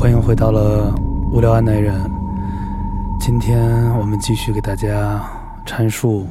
[0.00, 0.94] 欢迎回到了
[1.30, 1.94] 无聊安奈人。
[3.20, 3.60] 今天
[3.98, 5.22] 我们继续给大家
[5.66, 6.26] 阐述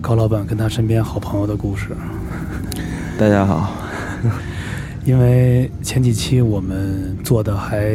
[0.00, 1.88] 高老板跟他身边好朋友的故事。
[3.18, 3.72] 大家好，
[5.04, 7.92] 因为前几期我们做的还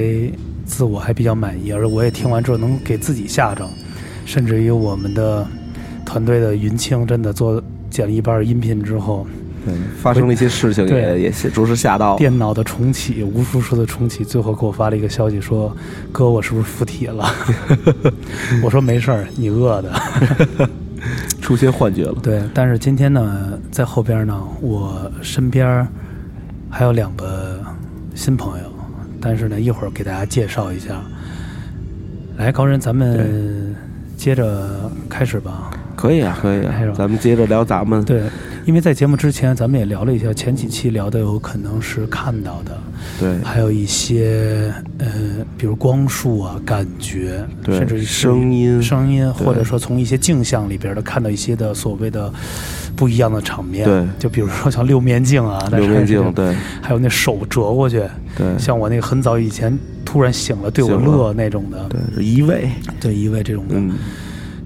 [0.65, 3.65] 自我还比较满意，而我也听完之后能给自己吓着，
[4.25, 5.47] 甚至于我们的
[6.05, 9.25] 团队的云清真的做剪了一半音频之后，
[9.65, 12.17] 对，发生了一些事情，对也也是着实吓到了。
[12.17, 15.75] 电脑的重启，无数次的重启，最后给我发了一个消息说
[16.11, 17.25] ：“哥，我是不是附体了？”
[18.63, 19.91] 我说：“没事儿，你饿的。
[21.41, 22.15] 出现幻觉了”。
[22.23, 25.87] 对，但是今天呢，在后边呢，我身边
[26.69, 27.59] 还有两个
[28.15, 28.65] 新朋友，
[29.19, 31.01] 但是呢，一会儿给大家介绍一下。
[32.37, 33.75] 来，高人，咱们
[34.15, 35.71] 接着开始吧。
[35.95, 36.61] 可以啊，可以
[36.95, 38.01] 咱们接着聊咱们。
[38.05, 38.23] 对，
[38.69, 42.77] 因为在节目之前，咱们也聊了一下，前几期聊的有可能是看到的，
[43.19, 45.07] 对还有一些呃，
[45.57, 52.31] 比如光束啊、感觉，对甚至是声音声音，或者说从一些镜像里边的看到一些的所谓的
[52.95, 53.85] 不一样的场面。
[53.85, 58.03] 对就比如说像六面镜啊，六面镜，对，还有那手折过去，
[58.37, 62.69] 对像我那个很早以前突然醒了对我乐那种的，对，移位。
[62.99, 63.73] 对移位这种的。
[63.75, 63.93] 嗯，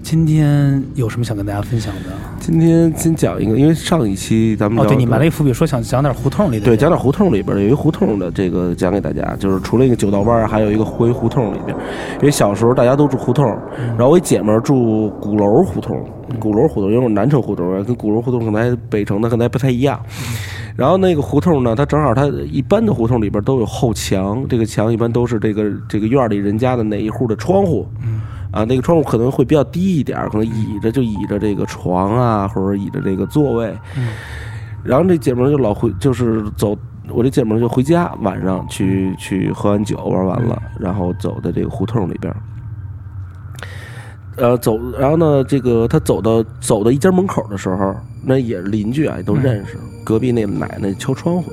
[0.04, 2.10] 今天有什么想跟大家分享的？
[2.38, 6.66] 今天先讲一个，因为上一期咱们哦，对你埋了一伏笔，说想讲点胡同里的。
[6.66, 11.80] 对，讲点胡同里边儿有一个胡同的这个讲给大家，就是除了一个九道湾，还有一个回胡同里边儿。
[12.20, 13.46] 因为小时候大家都住胡同，
[13.96, 15.96] 然后我一姐们儿住鼓楼胡同，
[16.38, 19.98] 鼓楼胡同，因为我南城胡同跟鼓楼胡同可能还北城的可能还不太一样。
[20.76, 27.86] 然后那个胡同呢，它正好它一般的胡同里边都有后墙，这个墙一般都是这个这个院里人家的哪一户的窗户。
[28.54, 33.76] 啊，那个窗户可能会比较低一点，可能倚着就倚着这个床啊，或者倚着这个座位。
[34.84, 36.76] 然后这姐们儿就老回，就是走，
[37.08, 42.36] 我这姐们儿就回家，晚上去去喝完酒玩完了，然后走的这个胡同里边儿。
[44.36, 49.76] 呃，走，然后呢，这个他走到走到一家门口的时候，那也是邻居啊，也都认识。
[50.04, 51.50] 隔壁那奶奶敲窗户，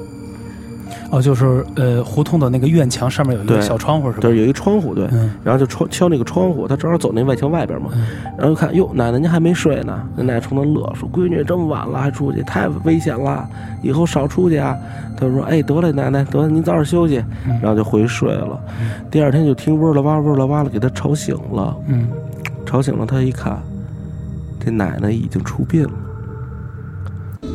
[1.11, 4.21] 哦，就是呃，胡同的那个院墙上面有一个对小窗户是吧？
[4.21, 7.89] 对，有一窗户，对，嗯然后就敲敲那个窗户，他正好走那外墙外边嘛，
[8.37, 13.45] 然后就看，哟，奶奶您还没睡呢，那奶奶冲他乐说：“闺女这么晚了还出去，太危险了，
[13.81, 14.73] 以后少出去啊。”
[15.17, 17.21] 他就说：“哎，得嘞，奶奶，得了，您早点休息。”
[17.61, 18.57] 然后就回去睡了。
[19.11, 22.07] 第二天就听嗡啦哇嗡啦哇了，给他吵醒了，嗯，
[22.65, 23.61] 吵醒了，他一看，
[24.63, 25.91] 这奶奶已经出殡了。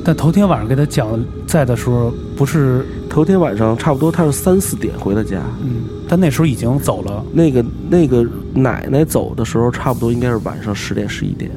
[0.07, 1.19] 但头天晚上给他讲
[1.49, 7.25] 在的时候，不是，头天晚上差不多他是三四点回的家，嗯，但那时候已经走了。
[7.33, 8.25] 那个那个
[8.55, 11.51] 奶奶走的时候，差不多应该是晚上十点十一点。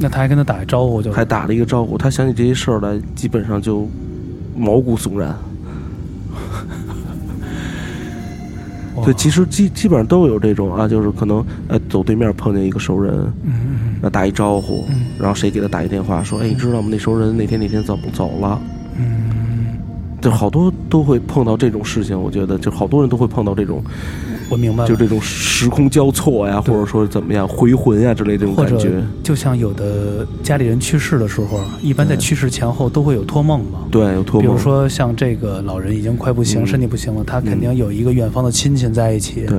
[0.00, 1.96] 那他还跟他打一招呼就，还打了一个招呼。
[1.96, 3.88] 他想起这些事儿来，基本上就
[4.56, 5.38] 毛骨悚然。
[9.04, 13.14] 对，其实基基本上都有这种啊，就是可能呃走对面碰见一个熟人，
[13.44, 13.52] 嗯
[13.96, 16.88] 嗯那打一招呼，嗯然后谁给他打一电话说，哎，你知道吗？
[16.90, 18.60] 那熟人那天那天走走了。
[18.98, 19.24] 嗯
[20.18, 23.82] 就好多都会碰到这种事情，我觉得就好多人都会碰到这种，
[24.28, 24.88] 嗯，我明白了。
[24.88, 28.90] 就这种时空交错呀，或者说怎么样回魂呀之类这种感觉。
[29.22, 33.80] 就像有的家里人去世的时候，一般在去世前后都会有托梦嘛。
[33.90, 34.42] 对，有托梦。
[34.42, 39.58] 比如说像这个老人已经快不行，嗯身体不行了，他肯定有一个远方的亲戚在一起，对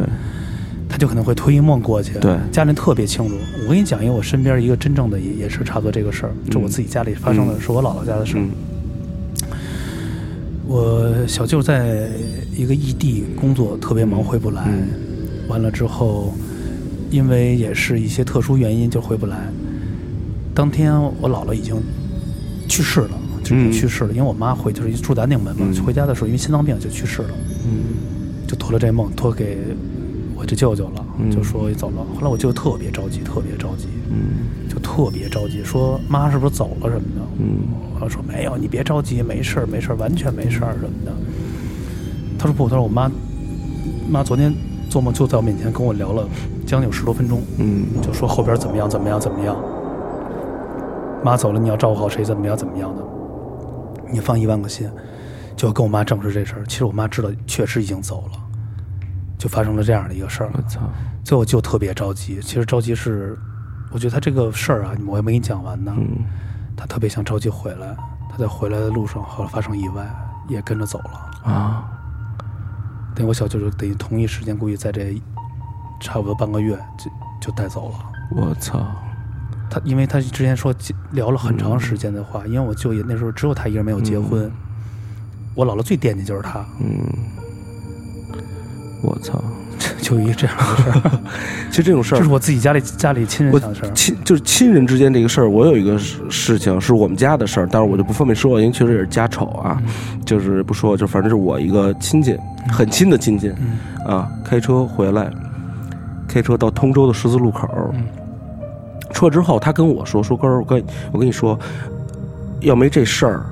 [0.98, 2.18] 他就可能会托一梦过去。
[2.18, 3.36] 对家人特别清楚。
[3.62, 8.40] 我跟你讲一个我身边一个真正的也也是差不多这个事儿，就我自己家里发生的，嗯是我姥姥家的事儿。
[8.40, 8.50] 嗯
[10.70, 12.10] 我小舅在
[12.54, 14.64] 一个异地工作，特别忙回不来。
[14.68, 14.88] 嗯
[15.48, 16.34] 完了之后，
[17.12, 19.38] 因为也是一些特殊原因就回不来。
[20.56, 21.76] 当天我姥姥已经
[22.68, 23.12] 去世了，
[23.44, 24.10] 就已经嗯去世了。
[24.12, 27.30] 因为我妈回就是住南定门嘛，嗯回家的时候因为心脏病就去世了，
[27.66, 29.60] 嗯就托了这梦托给
[30.40, 32.06] 我就舅舅了，嗯就说走了。
[32.16, 37.22] 后来我舅特别着急，特别着急，嗯就特别着急，说妈是不是走了什么的。
[37.40, 37.60] 嗯
[38.00, 41.12] 我说没有，你别着急，没事儿，没事儿，完全没事儿什么的。
[42.38, 43.12] 他说不，他说我妈
[44.10, 44.54] 妈昨天
[44.90, 46.24] 做梦就在我面前跟我聊了
[46.66, 49.58] 将近有十多分钟，嗯就说后边怎么样怎么样怎么样。
[51.24, 53.04] 妈走了，你要照顾好谁，怎么样怎么样的，
[54.12, 54.88] 你放一万个心。
[55.56, 56.64] 就要跟我妈证实这事儿。
[56.68, 58.40] 其实我妈知道，确实已经走了，
[59.38, 60.50] 就发生了这样的一个事儿。
[60.54, 60.82] 我操，
[61.24, 62.40] 最后就特别着急。
[62.42, 63.38] 其实着急是，
[63.92, 65.94] 我觉得他这个事儿啊，我还没给你讲完呢。
[65.98, 66.26] 嗯
[66.80, 67.98] 他特别想着急回来，
[68.30, 70.08] 他在回来的路上后来发生意外，
[70.48, 71.52] 也跟着走了。
[71.52, 71.90] 啊，
[73.16, 75.20] 等于我小舅舅等于同一时间，估计在这
[76.00, 77.10] 差不多半个月就
[77.42, 77.96] 就带走了。
[78.30, 78.80] 我操，
[79.72, 80.72] 他因为他之前说
[81.14, 84.52] 聊了很长时间的话，因为我舅爷那时候只有他一个人没有结婚，
[85.56, 87.12] 我姥姥最惦记就是他，嗯，
[89.02, 89.42] 我操！
[90.02, 91.12] 就有一这样的事儿，
[91.70, 93.92] 其实这种事儿这是我自己家里家里亲人我想的事儿。
[93.94, 99.80] 亲就是亲人之间这个事儿，我有一个事事情是我们家的事儿，但是我就不方便说，因为确实也是家丑啊，
[100.26, 102.36] 就是不说，就反正是我一个亲戚，
[102.72, 105.30] 很亲的亲戚嗯啊，开车回来，
[106.28, 108.04] 开车到通州的十字路口，嗯
[109.14, 111.58] 出来之后，他跟我说说哥儿，我跟我跟你说，
[112.62, 113.46] 要没这事儿。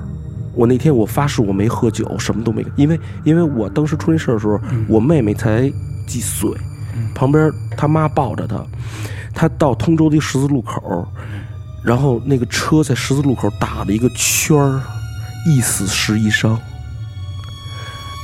[0.56, 5.70] 我那天我发誓我没喝酒，什么都没，因为因为我当时出那事儿的时候，嗯我妹妹才
[6.06, 6.50] 几岁，
[6.96, 8.64] 嗯旁边他妈抱着她，
[9.34, 11.06] 她到通州的一十字路口，
[11.84, 14.80] 然后那个车在十字路口打了一个圈儿，
[15.46, 16.58] 一死十一伤。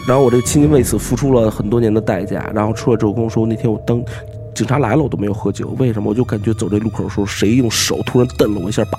[0.08, 4.02] 然后我这个亲戚为此付出了很多年的代价，然后出来之后跟我说，那天我当
[4.52, 6.11] 警察来了我都没有喝酒，为什么？
[6.11, 8.99] 我就感觉走这路口的时候，谁用手突然蹬了我一下把，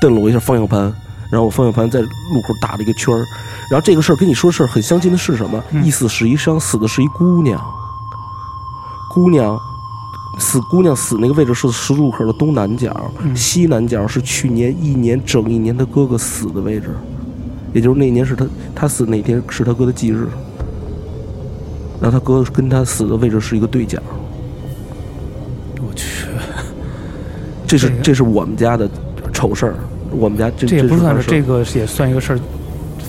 [0.00, 0.94] 蹬了我一下方向盘，
[1.30, 3.24] 然后我方向盘在路口打了一个圈儿。
[3.70, 5.62] 然后这个事儿跟你说事儿很相近的是什么？
[5.70, 7.60] 嗯一死是一伤，死的是一姑娘。
[9.10, 9.58] 姑娘
[10.38, 16.94] 死姑娘死那个位置是十字路口的东南角，嗯西南角是去年一年整一年他哥哥死的位置，
[17.72, 20.28] 也就是那年是他他死那天是他哥的忌日，
[22.00, 23.98] 然后他哥跟他死的位置是一个对角，
[25.80, 26.26] 我去，
[27.66, 28.86] 这是这个这是我们家的
[29.32, 29.74] 丑事儿，
[30.12, 32.38] 我们家这这也不算是这个也算一个事儿，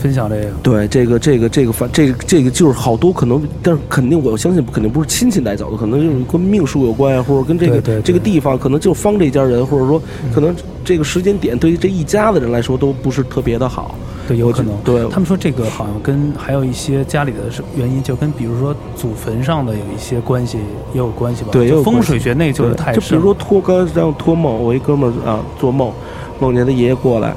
[0.07, 0.51] 分享这个。
[0.63, 10.01] 对，这个这个这个反这个这个就是好多可能，但是肯定我相信肯定不是亲戚带走的，可能就是跟命数有关啊，或者跟这个这个地方可能就方这家人，或者说
[10.33, 10.55] 可能
[10.85, 13.95] 这个时间点对于这一家子人来说都不是特别的好。
[14.29, 14.73] 对，有可能。
[14.83, 17.39] 对他们说这个好像跟还有一些家里的
[17.75, 20.57] 原因，就跟比如说祖坟上的有一些关系，
[20.93, 21.49] 也有关系吧。
[21.51, 25.91] 对就风水学那就是对太就比如说托刚才让托梦，我一哥们儿啊做梦，
[26.39, 27.33] 梦见他爷爷过来，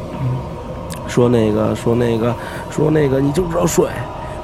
[1.11, 2.35] 说那个说那个
[2.71, 3.87] 说那个你就知道睡，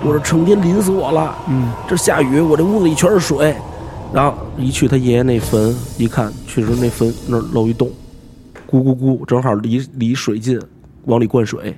[0.05, 1.35] 我这成天淋死我了。
[1.49, 3.55] 嗯，这下雨，我这屋子里全是水。
[4.13, 7.91] 然后一去他爷爷那坟，一看，确实那坟那儿漏一洞，
[8.71, 10.61] 咕咕咕，正好离离水近，
[11.07, 11.77] 往里灌水，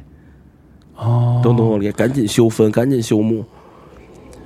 [0.96, 3.44] 哦，等等往里，赶紧修坟，赶紧修墓，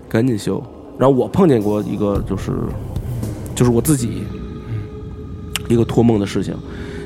[0.09, 0.63] 赶紧修。
[0.97, 2.53] 然后我碰见过一个，就是
[3.55, 4.23] 就是我自己
[5.69, 6.55] 一个托梦的事情，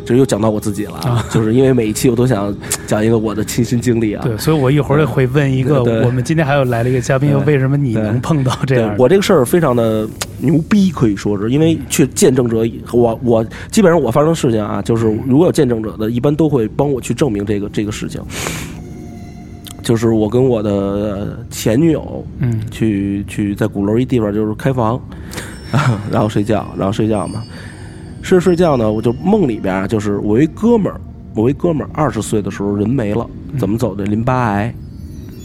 [0.07, 2.55] 这又讲到我自己了啊，就是因为每一期我都想
[2.87, 4.23] 讲一个我的亲身经历啊。
[4.25, 8.95] 对，所以我一会儿会问一个，我们今天还有来了一个嘉宾，为什么你能碰到这对样？
[8.99, 10.09] 我这个事儿非常的
[10.39, 18.23] 牛逼，可以说是因为去见证者，我我基本上我发生事情啊，就是如果有见证者的，一般都会帮我去证明这个这个事情。
[19.83, 25.01] 就是我跟我的前女友嗯去去在鼓楼一地方就是开房，
[26.11, 27.41] 然后睡觉，然后睡觉嘛，
[28.27, 31.01] 睡睡觉呢，我就梦里边啊就是我一哥们儿，
[31.33, 33.25] 我一哥们儿二十岁的时候人没了，
[33.57, 34.05] 怎么走的？
[34.05, 34.75] 淋巴癌。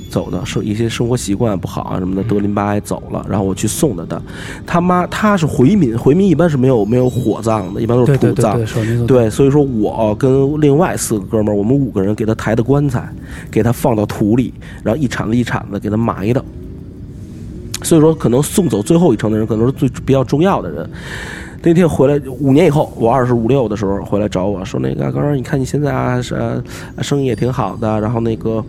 [0.10, 4.22] 走的是一些生活习惯不好啊什么的，得淋巴癌走了，然后我去送的他，
[4.66, 13.08] 他妈他是回民，回民一般是没有没有火葬的，一般都是土葬，对对对对，手您对，所以说我跟另外四个哥们儿，我们五个人给他抬的棺材，
[13.50, 16.44] 给他放到土里，然后一铲子一铲子给他埋的。
[17.84, 20.90] 所以说，可能送走最后一程的人，可能是最比较重要的人。
[21.64, 26.64] 那天回来五年以后，我二十五六的时候回来找我说：“那个刚刚你看你现在啊，是、呃、
[27.04, 28.64] 生意也挺好的，然后那个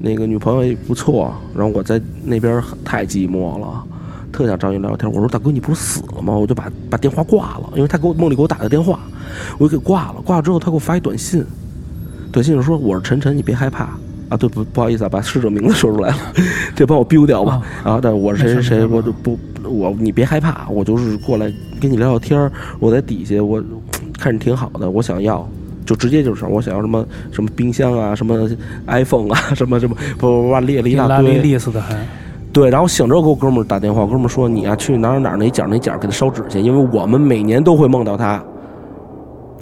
[0.00, 3.84] 那个女朋友也不错，然后我在那边太寂寞了。”
[4.30, 6.34] 特想找你聊天，我说大哥，你不是死了吗？
[6.34, 9.00] 我就把把电话挂了，因为他给我梦里给我打的电话，
[9.58, 10.20] 我就给挂了。
[10.22, 11.42] 挂了之后，他给我发一短信，
[12.30, 13.84] 短信上说我是晨晨，你别害怕
[14.28, 14.36] 啊。
[14.38, 16.16] 对不不好意思啊，把逝者名字说出来了，
[16.76, 17.62] 这帮我 biu 掉吧。
[17.82, 19.36] 啊，但我是谁谁谁，我就不
[19.68, 23.62] 我你别害怕，我就是过来跟你聊聊天儿我在底下，我
[24.18, 25.48] 看着挺好的，我想要。
[25.86, 28.46] 就直接就是我想要什么什么冰箱啊，什么
[28.88, 31.96] iPhone 啊，什么什么叭叭叭列了一大堆，利斯的还
[32.52, 38.44] 对，然后醒着给我哥们儿打电话，我哥们儿说你啊去哪儿哪儿哪角哪角给他烧纸去，因为我们每年都会梦到他。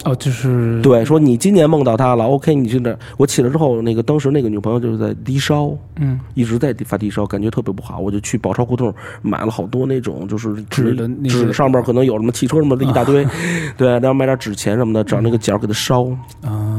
[0.07, 2.95] 哦，就是对，说你今年梦到他了，OK，你去那。
[3.17, 7.99] 我起来之后，那个当时那个女朋友就是在低烧，嗯一直在发低烧，感觉特别不好。
[7.99, 13.25] 我就去宝钞胡同买了好多那种就是纸的纸上面可能有什么汽车什么的一大堆，
[13.77, 16.03] 对，然后买点纸钱什么的，找那个角给它烧。
[16.41, 16.76] 啊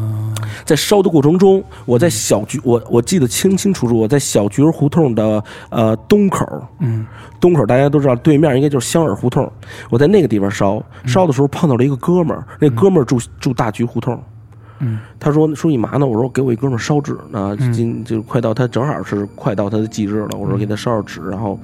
[0.65, 6.47] 在烧的过程中，我在小菊，我我记得清清楚楚，我在小菊儿胡同的呃东口，
[6.81, 7.07] 嗯
[7.41, 9.51] 东口大家都知道，对面应该就是香儿胡同。
[9.91, 14.21] 我在那个地方烧，烧的时候碰到了一个哥们儿，那哥们儿住住大菊胡同。
[14.81, 20.39] 嗯他说：“说你嘛呢？”我说：“给我一哥们儿烧纸呢，今就快到他正好是快到他的忌日了。
[20.39, 21.59] 我说给他烧烧纸，然后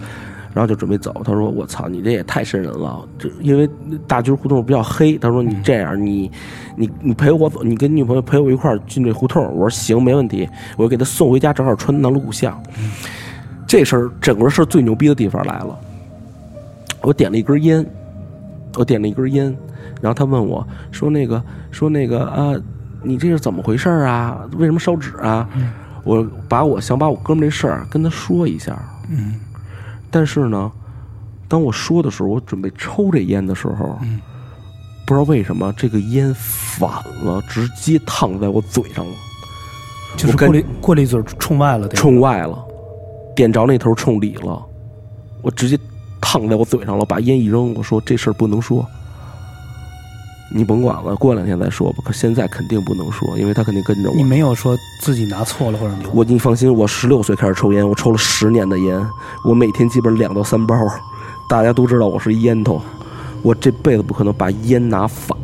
[0.54, 1.20] 然后就准备走。
[1.25, 3.06] 他说：“我操，你这也太瘆人了！
[3.18, 3.68] 这因为
[4.06, 6.30] 大军胡同比较黑。”他说：“你这样，你
[6.76, 12.62] 你你陪我走，你跟女朋友陪我一块儿进这胡同。”我说：“行，没问题。”我给他送回家，正好穿南锣鼓巷。
[13.66, 15.76] 这事儿整个事儿最牛逼的地方来了，
[17.02, 17.84] 我点了一根烟，
[18.76, 19.46] 我点了一根烟，
[20.00, 21.42] 然后他问我说：“那个
[21.73, 22.54] 说那个啊，
[23.02, 24.49] 你这是怎么回事啊？
[24.56, 25.49] 为什么烧纸啊？”
[26.04, 28.78] 我把我想把我哥们这事儿跟他说一下。
[29.08, 29.40] 嗯
[30.14, 30.71] 但是呢，
[31.49, 34.21] 当我说的时候，我准备抽这烟的时候，嗯。
[35.06, 36.88] 不知道为什么这个烟反
[37.25, 39.12] 了，直接烫在我嘴上了，
[40.16, 42.64] 就是过滤过了一嘴冲外了，得冲外了，
[43.37, 44.64] 点着那头冲里了，
[45.42, 45.78] 我直接
[46.23, 48.87] 烫在我嘴上了，把烟一扔，我说这事儿不能说，
[50.56, 51.99] 你甭管了，过两天再说吧。
[52.04, 54.23] 可现在肯定不能说，因为他肯定跟着我你。
[54.23, 59.04] 没有说自己拿错了或者你我你放心，我十六岁开始抽烟，我抽了十年的烟，
[59.44, 60.76] 我每天基本两到三包，
[61.49, 62.80] 大家都知道我是烟头，
[63.42, 65.37] 我这辈子不可能把烟拿反，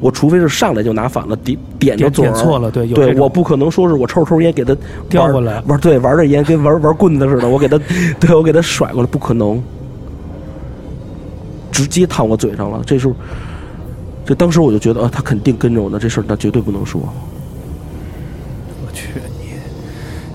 [0.00, 4.80] 我除非是上来就拿反了，点点着点嘴儿点错了，对，对，我不可能说是我抽着抽着烟给他玩
[5.10, 7.78] 调过来玩对玩着烟跟玩玩棍子似的，我给他
[8.18, 9.62] 对我给他甩过来，不可能，
[11.70, 12.82] 直接烫我嘴上了。
[12.86, 13.14] 这时候，
[14.26, 17.00] 这当时我就觉得啊，他肯定跟着我呢，这事儿他绝对不能说。
[18.84, 19.08] 我去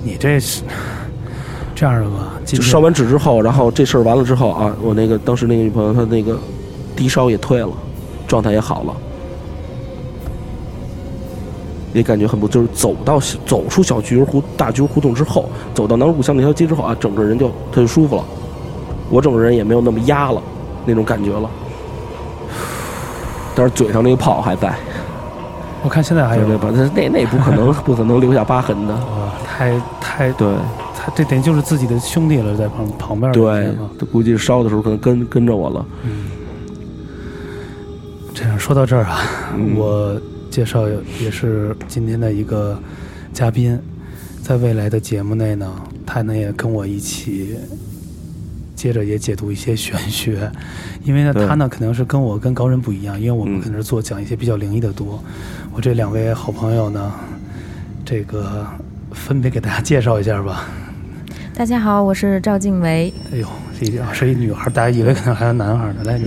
[0.01, 0.63] 你，你这是
[1.75, 2.39] 这样的吧？
[2.45, 6.39] 就烧完纸之后，然后这事儿完了之后啊，我那个当时那个女朋友她那个
[6.95, 7.69] 低烧也退了，
[8.29, 8.95] 状态也好了，
[11.93, 18.23] 也感觉很不就是走到走出小菊儿胡大菊儿胡同之后，走到南锣鼓巷那条街之后啊，整个人就他就舒服了，
[19.09, 20.41] 我整个人也没有那么压了
[20.85, 21.49] 那种感觉了，
[23.61, 24.73] 但是嘴上那个泡还在，
[25.83, 26.71] 我看现在还有对吧？
[26.73, 30.47] 那那那不可能 不可能留下疤痕的，哇，太太对。
[30.97, 33.71] 他这等于就是自己的兄弟了，在旁旁边对
[34.11, 35.85] 估计烧的时候可能跟跟着我了。
[36.03, 36.25] 嗯
[38.33, 39.19] 这样说到这儿啊，
[39.55, 40.87] 嗯我介绍
[41.19, 42.75] 也是今天的一个
[43.31, 43.79] 嘉宾，
[44.41, 45.71] 在未来的节目内呢，
[46.03, 47.57] 他呢也跟我一起，
[48.81, 50.51] 接着也解读一些玄学，
[51.05, 55.23] 因为呢他呢可能是跟我跟高人不一样，因为我们嗯可能是做讲一些比较灵异的多。
[55.71, 57.13] 我这两位好朋友呢，
[58.03, 58.65] 这个
[59.11, 60.67] 分别给大家介绍一下吧。
[61.53, 63.13] 大家好，我是赵静薇。
[63.31, 63.47] 哎呦，
[63.77, 66.01] 是一是一女孩，大家以为可能还有男孩呢。
[66.03, 66.25] 来，你，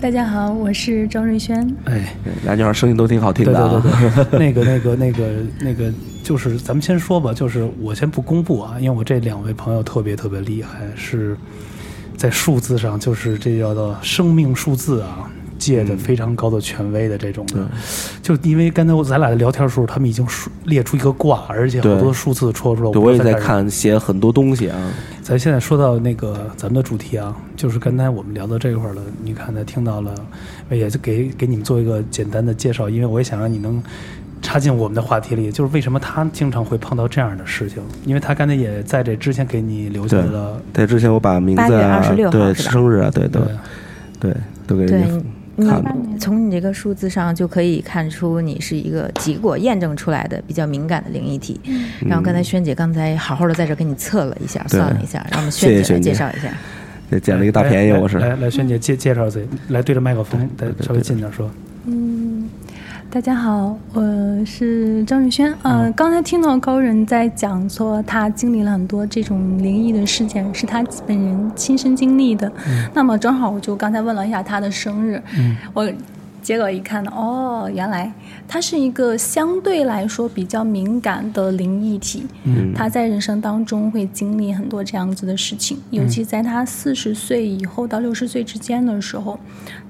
[0.00, 1.68] 大家好，我是张瑞轩。
[1.86, 2.14] 哎，
[2.44, 3.82] 俩女孩声音都挺好听的啊。
[3.82, 5.28] 对对对， 那个那个那个
[5.58, 11.36] 那个，就是咱们先说吧，就是我先不公布啊，因为我这两位朋友特别特别厉害，是
[12.18, 15.30] 在数字上，就是这叫做生命数字啊。
[15.58, 17.68] 借的非常高的权威的这种的，
[18.22, 22.92] 就因为刚才我咱俩在聊天的时候，他们已经数列出一个卦，而且好多数字戳出来。
[22.92, 24.78] 对，我也在看写很多东西啊。
[25.20, 30.14] 咱现在说到那个咱们的主题啊，就是刚才我们聊到这块了，你看才听到了，
[30.70, 33.82] 也就给给你们做一个简单的介绍，因为我也想让你能
[34.40, 43.42] 插进我们的话题里，就是为什么他经常会碰到这样的事情，因为他刚才也在这之前给你留下对了，在之前我把名字8月啊，26号对生日啊，对对
[44.20, 45.24] 对对，都给对人家
[45.56, 45.96] 你看了。
[46.20, 51.60] 从你这个数字上就可以看出你是一个结果验证出来的比较敏感的灵异体。
[52.00, 56.52] 然后刚才轩姐刚才好好的在这给你测了一下，算了一下，让我们谢谢轩姐来介绍一下。
[57.10, 58.18] 对捡了一个大便宜，我是。
[58.18, 61.50] 来来，萱姐介介绍自己，来对着麦克风，再稍微近点说，
[61.86, 62.17] 嗯，
[63.10, 65.50] 大家好，我是张瑞轩。
[65.62, 72.52] 呃，刚才听到高人在讲说他经历了很多这种灵异的事件，是他本人亲身经历的。
[72.92, 75.90] 那么正好我就刚才问了一下他的生日，嗯我
[76.48, 78.10] 结果一看呢，哦，原来
[78.48, 82.26] 他是一个相对来说比较敏感的灵异体。
[82.44, 89.38] 嗯他在人生当中会经历很多这样子的事情，尤其在他四十岁以后到六十岁之间的时候，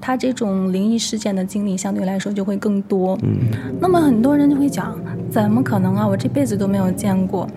[0.01, 3.17] 他这种灵异事件的经历相对来说就会更多。
[3.23, 3.37] 嗯，
[3.79, 4.99] 那么很多人就会讲，
[5.31, 6.05] 怎么可能啊？
[6.05, 7.47] 我这辈子都没有见过。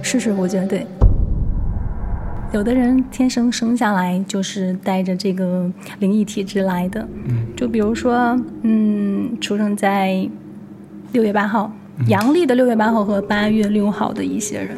[0.00, 0.86] 是是，我觉得对。
[2.52, 10.28] 有的人天生生下来就是带着这个灵异体质来的，嗯就比如说，嗯，出生在
[11.12, 11.72] 六月八号，
[12.08, 14.76] 阳历的六月八号和八月六号的一些人，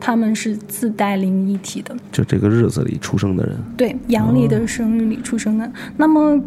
[0.00, 1.94] 他们是自带灵异体的。
[2.10, 5.70] 就这个日子里出生的人，对，阳历的生日里出生的。
[5.96, 6.42] 那么，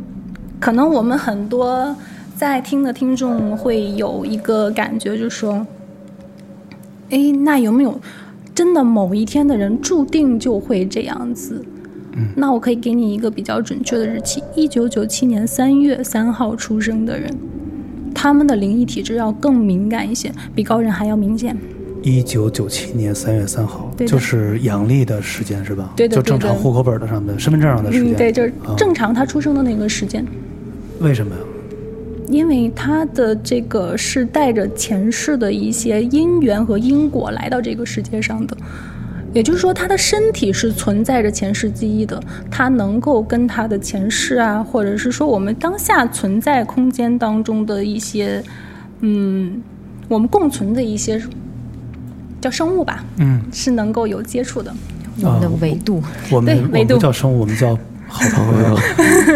[0.59, 1.95] 可能我们很多
[2.35, 5.65] 在听的听众会有一个感觉，就是说，
[7.11, 7.97] 哎，那有没有
[8.55, 11.61] 真的某一天的人注定就会这样子？
[12.17, 17.29] 嗯那我可以给你一个比较准确的日期：一九九七年三月三号出生的人，
[18.13, 21.53] 他们的灵异体质要更敏感一些，比高人还要明显。
[22.01, 25.91] 一九九七年三月三号，对就是阳历的时间是吧？
[25.97, 28.13] 对的就正常户口本的上面身份证上的时间。
[28.13, 30.25] 嗯，对，就是啊正常他出生的那个时间。
[31.01, 31.41] 为什么呀？
[32.27, 38.57] 因为他的这个是带着前世的一些因缘和因果来到这个世界上的，
[39.33, 48.43] 也就是说，他的身体是存在着前世记忆的，他能够跟他的前世啊，或者是说我们当下存在空间当中的一些，
[49.01, 49.61] 嗯，
[50.07, 51.21] 我们共存的一些
[52.39, 54.73] 叫生物吧，嗯，是能够有接触的。
[55.21, 56.95] 我们的啊维度，我们我们对维度。
[56.95, 57.77] 不叫生物，我们叫
[58.15, 58.77] 好朋友，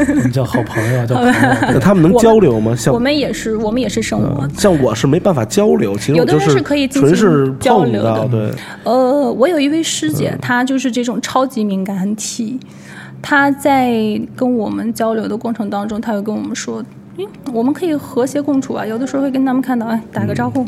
[0.10, 1.34] 我们叫好朋友，叫朋友。
[1.62, 2.76] 那他们能交流吗？
[2.76, 4.24] 像我们也是，我们也是生物。
[4.42, 8.52] 嗯像我是没办法交流，其实有的我就是人是可以进纯行是交流的对，
[8.84, 12.60] 呃，我有一位师姐，她就是这种超级敏感体。
[13.22, 13.92] 她在
[14.36, 16.84] 跟我们交流的过程当中，她会跟我们说
[17.18, 20.66] ：“嗯，我们可以和谐共处啊。”有的时候会跟他们看到，哎，打个招呼。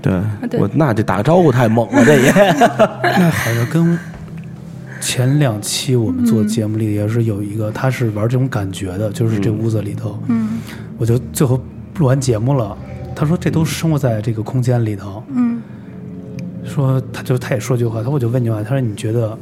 [0.00, 0.12] 对
[0.50, 2.32] 对我那这打个招呼太猛了，这也
[3.18, 3.98] 那好像跟
[5.02, 10.60] 前两期我们做节目里也是有一个，他是玩这种感觉的，就是这屋子里头，嗯。
[10.96, 11.60] 我就最后
[11.98, 12.78] 录完节目了，
[13.14, 15.60] 他说这都生活在这个空间里头，嗯。
[16.64, 19.36] 说他就他也说句话，他我就问句话，他说你觉得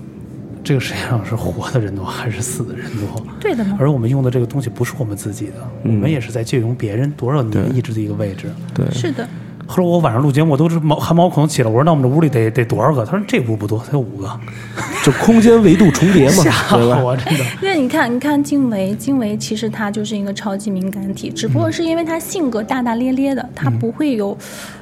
[0.64, 3.22] 这个世界上是活的人多还是死的人多？
[3.38, 3.76] 对的嘛。
[3.78, 5.52] 而我们用的这个东西不是我们自己的，
[5.84, 8.50] 我们也是在借用别人多少年一直的一个位置。
[8.72, 8.90] 对。
[8.90, 9.28] 是的，
[9.70, 11.68] 后来我晚上录节目，我都是毛汗毛孔起来。
[11.68, 13.06] 我说那我们这屋里得得多少个？
[13.06, 14.28] 他说这屋不多，才有五个，
[15.04, 16.98] 就空间维度重叠嘛，吓 对吧？
[17.00, 17.44] 我真的。
[17.62, 24.36] 因为你看，你看静维，静维其实他就是一个超级敏感体，只不过是因为他性格大大咧咧的，他不会有，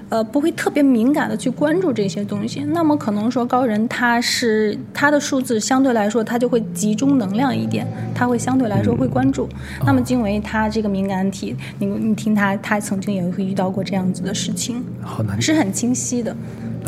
[0.09, 2.61] 呃，不会特别敏感的去关注这些东西。
[2.61, 9.49] 那么可能说高人他是他的数字相对来说他就会集中能量一点，他会相对来说会关注。
[9.85, 15.41] 那么经维他这个敏感体，你你听他，他曾经也会遇到过这样子的事情，好难。
[15.41, 16.35] 是很清晰的。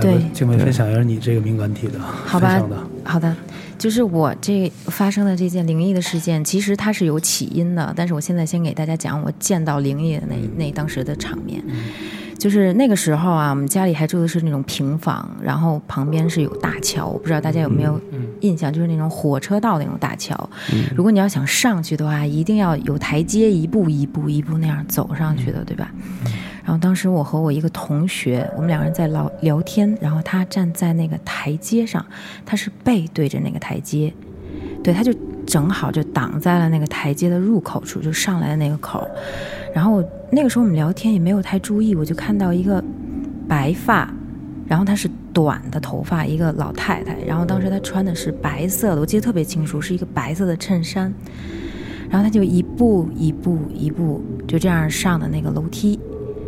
[0.00, 2.68] 对来吧静伟分享一下你这个敏感体的，好吧的，
[3.04, 3.36] 好的，
[3.76, 11.62] 就是我这发生的这件灵异的事件，其实它是有起因的，但是我现在先给大家讲我见到灵异的那那当时的场面。
[12.40, 18.00] 就是那个时候啊，我们家里还住的是那种平房，然后旁边是有大桥，我不知道大家有没有
[18.40, 20.48] 印象，就是那种火车道那种大桥。
[20.96, 25.92] 如果你要想上去的话，一定要有台阶，一步一步一步那样走上去的，对吧？
[26.64, 32.04] 然后当时我和我一个同学，我们两个人在聊聊天，然后他站在那个台阶上，
[32.46, 34.10] 他是背对着那个台阶，
[34.82, 35.12] 对，他就
[35.50, 39.04] 正好就挡在了那个台阶的入口处，就上来的那个口。
[39.74, 42.82] 然后那个时候我们聊天也没有太注意，我就看到一个
[43.48, 44.08] 白发，
[44.68, 47.16] 然后她是短的头发，一个老太太。
[47.26, 51.12] 然后当时她穿的是白色的，我记得特别清楚，是一个白色的衬衫。
[52.08, 55.98] 然后她就一步一步一步就这样上的那个楼梯。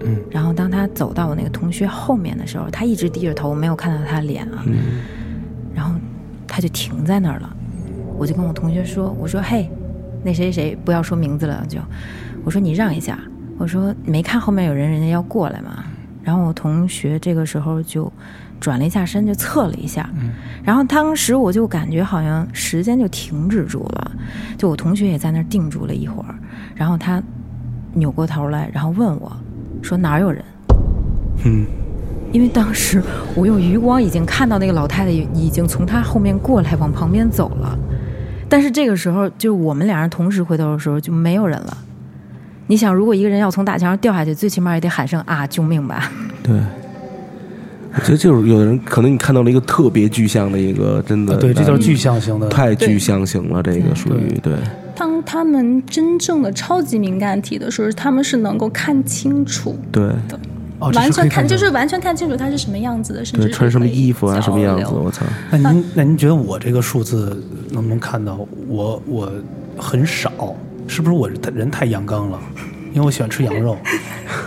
[0.04, 4.64] 嗯，然后当她走到我那个同学后面的时候，她一直低着头，我没有看到她脸啊。
[5.74, 5.94] 然后
[6.46, 7.56] 她就停在那儿了。
[8.18, 9.70] 我就跟我同学说：“我说嘿，
[10.22, 11.78] 那谁谁谁，不要说名字了，就
[12.44, 13.18] 我说你让一下。
[13.58, 15.84] 我说没看后面有人，人家要过来嘛。
[16.22, 18.10] 然后我同学这个时候就
[18.60, 20.08] 转了一下身，就侧了一下。
[20.64, 24.10] 然后当时我就感觉好像时间就停止住了，
[24.56, 26.34] 就我同学也在那儿定住了一会儿。
[26.74, 27.22] 然后他
[27.94, 29.32] 扭过头来，然后问我
[29.82, 30.44] 说哪儿有人？
[31.44, 31.66] 嗯，
[32.32, 33.02] 因为当时
[33.34, 37.78] 我用余光已经看到那个老太太已经从他后面过来，往旁边走了。
[38.52, 41.78] 但是这个时候，就我们俩人同时回头的时候，就没有人了。
[42.66, 46.12] 你想，如果一个人要从大墙上掉下去，最起码也得喊声啊救命吧！
[46.44, 46.60] 对。
[47.94, 52.46] 我觉得就是有的人可能你看到了一个特别具象的一个，真的啊对，这叫具象型的。
[52.50, 54.54] 太具象型了，这个属于对
[54.94, 60.10] 当他们真正的超级敏感体的时候，他们是能够看清楚对
[60.82, 67.40] 哦，完全看，就是完全看清楚他是什么样子的，甚至穿什么衣服啊，什么样子，我操，那您那您觉得我这个数字
[67.70, 68.36] 能不能看到？
[68.66, 69.32] 我我
[69.78, 70.56] 很少，
[70.88, 72.40] 是不是我人太阳刚了？
[72.92, 73.76] 因为我喜欢吃羊肉，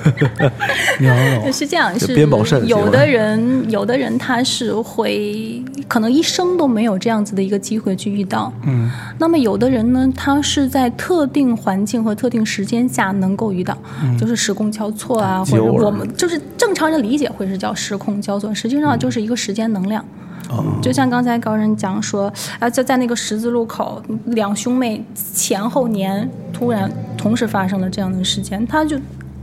[1.02, 8.52] 羊肉是这样，是边保肾有的人，有的人他是会可能一生都没有这样子的一个机会去遇到。
[8.66, 13.76] 嗯，那么有的人呢，他是在特定环境和特定时间下能够遇到，
[14.20, 20.06] 就是时空交错啊，或者我们就是正常人理解会是叫时空交错，实际上就是一个时间能量。
[20.50, 25.04] 哦，就像刚才高人讲说，啊，在在那个十字路口，两兄妹
[25.34, 26.88] 前后年突然
[27.26, 28.96] 同时发生了这样的事件，他就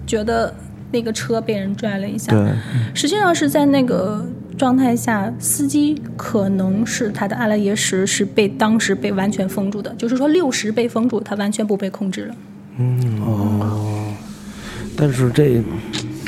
[0.06, 0.54] 觉得
[0.92, 2.48] 那个车被人拽了一下，对，
[2.94, 4.24] 实际上是在那个
[4.56, 12.34] 状态下，司机可能是他的阿拉耶识是被当时被完全封住的，就是说六十被封住，他完全不被控制了。
[12.78, 13.20] 嗯。
[13.20, 14.14] 哦。
[14.94, 15.60] 但是这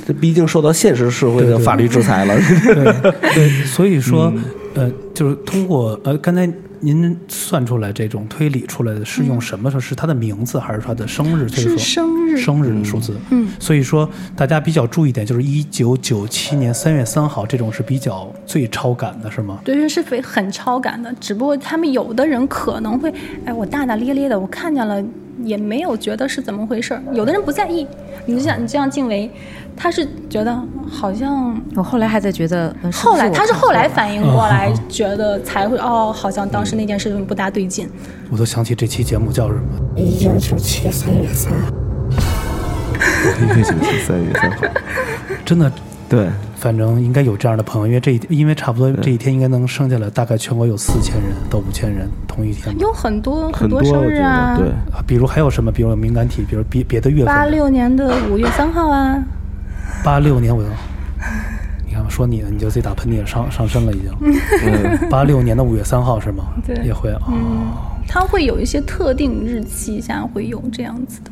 [0.05, 2.35] 这毕竟受到现实社会的法律制裁了。
[2.67, 3.12] 对。
[3.33, 4.43] 对，所以说，嗯
[4.75, 6.51] 呃，就是通过呃，刚才
[6.85, 9.81] 您算出来这种推理出来的是用什么说？
[9.81, 11.47] 是他的名字还是他的生日？
[11.49, 13.16] 就是说是生日生日的数字。
[13.31, 19.59] 嗯，所以说大家比较注意点，就是一九九七年三月三号这种是比较最超感的，是吗？
[19.64, 21.12] 对，是非很超感的。
[21.18, 23.12] 只不过他们有的人可能会，
[23.47, 25.03] 哎，我大大咧咧的，我看见了
[25.42, 27.03] 也没有觉得是怎么回事儿。
[27.12, 27.87] 有的人不在意，
[28.27, 29.31] 你就像你这样静为，
[29.77, 30.57] 他是觉得
[30.91, 37.89] 好像我后来还在觉得，呃、后来他是后来反应过来嗯，觉得才会哦，好像当时那件事情不大对劲。
[38.31, 39.63] 我都想起这期节目叫什么？
[39.97, 41.69] 一九九七三月三号，
[43.41, 44.67] 一九九七三月三号，
[45.45, 45.71] 真的，
[46.09, 52.77] 对，反正应该有这样的朋友，因为这一因为差不多这一天应该能剩下来，大概全国有四千人到五千人同一天。
[52.79, 55.71] 有很多多很多生日啊，对，啊比如还有什么？
[55.71, 57.27] 比如有敏感体，比如别别的月份。
[57.27, 59.23] 八六年的五月三号啊，
[60.05, 60.69] 八六年我就，
[61.87, 64.11] 你看我说你呢，你就自己打喷嚏上上身了已经。
[64.67, 66.45] 嗯，八六年的五月三号是吗？
[66.64, 67.21] 对也会啊。
[67.29, 67.73] 嗯，
[68.07, 71.31] 它会有一些特定日期下会有这样子的。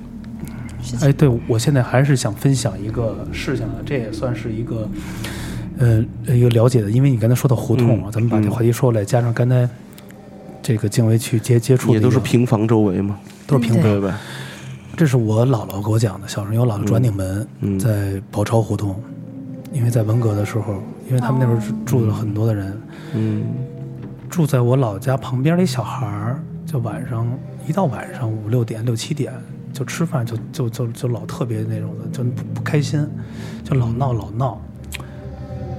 [1.07, 4.89] 哎，对，我现在还是想分享一个事情啊，这也算是一个，
[5.79, 9.69] 呃，一个了解的，因为你刚才说到胡同啊，嗯咱们把这嗯话题说回来，加上刚才
[10.63, 14.19] 这个静薇去接接触的也都是平房周围嘛，都是平对对吧？
[14.97, 18.95] 这是我姥姥给我讲的，小时候有姥姥转顶门，嗯在宝钞胡同，
[19.73, 20.75] 因为在文革的时候，
[21.09, 22.81] 因为他们那时候住住了很多的人，
[23.15, 23.45] 嗯
[24.29, 27.27] 住在我老家旁边的一小孩儿，就晚上
[27.67, 29.33] 一到晚上五六点六七点
[29.73, 33.07] 就吃饭就就就就老特别那种的，就不不开心，
[33.65, 34.61] 就老闹老闹。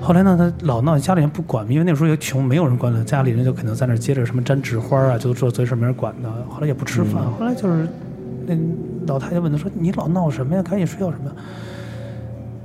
[0.02, 6.30] 后来呢，他老闹，家里人不管，因为那时候也穷，没有人管他，家里人就可能在那儿接着什么粘纸花啊，就做这事儿没人管他。
[6.54, 7.88] 后来也不吃饭，后来就是
[8.45, 8.56] 那
[9.08, 10.62] 老太太问他说：“你老闹什么呀？
[10.62, 11.32] 赶紧睡觉什么呀？”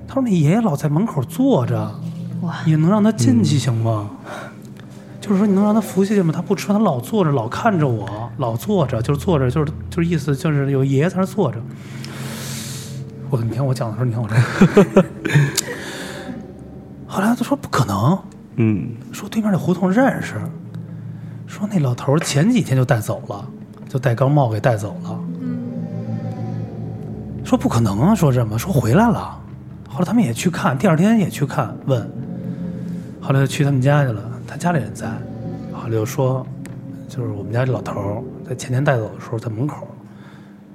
[0.07, 1.95] 他说：“那爷爷老在门口坐着，
[2.43, 4.11] 哇，你能让他进去行吗？
[5.21, 6.33] 就是说你能让他服下去吗？
[6.35, 11.61] 他不吃饭，他老坐着，老看着我，老坐着，就是坐着，就是就是意思就是有爷爷在那坐着。
[13.29, 14.35] 我你看我讲的时候，你看我这，
[17.07, 18.19] 后来他说不可能，
[18.57, 20.37] 嗯说对面那胡同认识，
[21.47, 23.47] 说那老头前几天就带走了，
[23.87, 25.21] 就戴高帽给带走了。
[27.49, 29.35] 说不可能啊，说这么说回来了。
[29.89, 32.07] 后来他们也去看，第二天也去看，问，
[33.23, 35.07] 后来就去他们家去了，他家里人在，
[35.73, 36.47] 后来就说，
[37.09, 39.89] 就是我们家这老头儿在前天带走的时候，在门口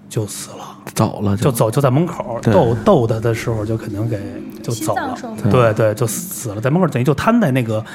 [0.09, 0.65] 就死了。
[0.95, 1.51] 走了就。
[1.51, 4.19] 走就在门口逗逗他的时候，就肯定给
[4.63, 5.15] 就走了。
[5.51, 5.71] 对。
[5.75, 7.85] 对，就死了，在门口等于就瘫在那个，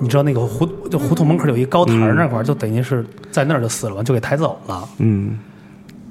[0.00, 5.38] 你知道那个胡就胡同门口有一高台那块儿，就等于是在那儿就死了嘛，就给抬走了，嗯，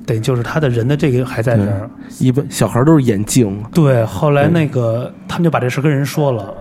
[0.08, 1.88] 等于就是他的人的这个还在这儿。
[2.18, 6.52] 一般小孩都是眼镜，对，后来那个他们就把这事跟人说了。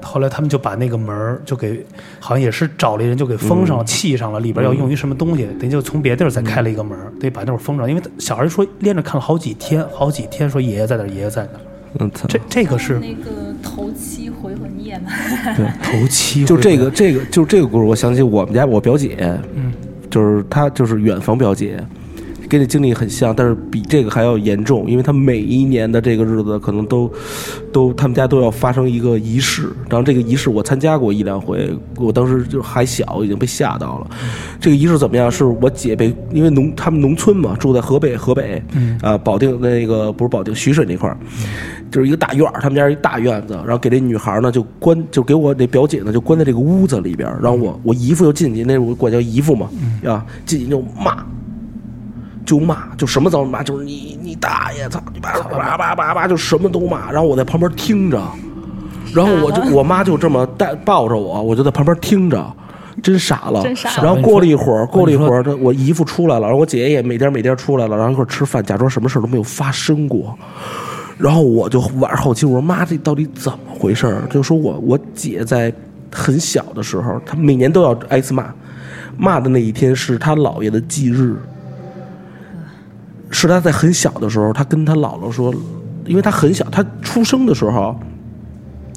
[0.00, 1.82] 后来他们就把那个门儿就给，
[2.20, 7.88] 好像也是找了一人就给封上了、砌上了，里边要用于什么东西，等于就从别地儿再开了一个门儿，得把那会儿封上。
[7.88, 11.60] 因为小孩说连着看了好几天，好几天说爷爷在哪儿，爷爷在哪儿。
[12.00, 13.30] 嗯，操这这个是那个
[13.62, 15.10] 头七回魂夜嘛，
[15.56, 19.16] 对头七，就这个这个就这个故事，我想起我们家我表姐，
[19.54, 19.72] 嗯，
[20.10, 21.82] 就是她就是远房表姐，
[22.54, 27.12] 跟这经历很像，但是比这个还要严重，因为他每一年的这个日子可能都
[27.72, 34.06] 都他们家都要发生一个仪式，然后这个仪式我参加过一两回，我当时就还小，已经被吓到了。
[34.60, 35.28] 这个仪式怎么样？
[35.28, 38.62] 是我姐被因为农他们农村嘛，住在河北河北，
[39.02, 41.16] 啊保定那个不是保定徐水那块儿。
[41.90, 49.68] 就是一个大院儿，他们家一大院子，然后给这女孩呢就关，就给我那表姐呢就关在这个屋子里边，然后我我姨父就进去，那我管叫姨父嘛，
[50.04, 51.24] 啊，进去就骂，
[52.44, 58.20] 就骂，就什么脏骂，就是你你大爷，操你妈，叭叭叭叭就什么都骂，然后我在旁边听着，
[59.14, 62.44] 然后我就 我妈就这么带抱着我，我就在旁边听着。
[63.02, 70.32] 真傻了，真傻了然后过了一会儿，过了一会儿，这我姨父出来了，然后我姐姐也每天每天出来了，然后一块儿吃饭，假装什么事都没有发生过。
[71.18, 74.22] 然后我就晚上好奇，我说妈，这到底怎么回事儿？
[74.30, 75.72] 就说我我姐在
[76.12, 78.46] 很小的时候，她每年都要挨次骂，
[79.18, 81.34] 骂的那一天是她姥爷的忌日，
[83.34, 85.52] 是他在很小的时候，他跟他姥姥说，
[86.06, 87.94] 因为他很小，他出生的时候，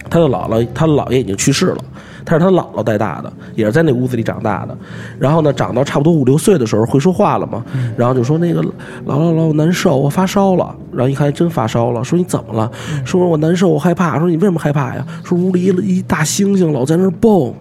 [0.10, 1.84] 他的姥姥，他姥爷已经去世了。
[2.28, 4.78] 她是他姥姥带大的，也是在那屋子里长大的。
[5.18, 7.64] 然后呢，长到差不多五六岁的时候会说话了嘛，
[7.96, 8.72] 然后就说那个姥
[9.06, 10.76] 姥姥我难受，我发烧了。
[10.92, 12.70] 然后一看还真发烧了，说你怎么了？
[13.06, 14.20] 说我难受，我害怕。
[14.20, 15.08] 说你为什么害怕呀？
[15.24, 17.54] 说屋里一一大猩猩老在那儿蹦，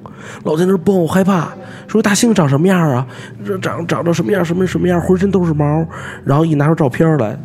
[0.43, 1.49] 老在那儿蹦，我害怕。
[1.87, 3.07] 说大猩猩长什么样啊？
[3.45, 4.45] 这长长着什么样？
[4.45, 5.01] 什么什么样？
[5.01, 5.87] 浑身都是毛。
[6.25, 7.39] 然后一拿出照片来，